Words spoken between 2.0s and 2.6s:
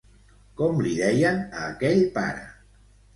pare?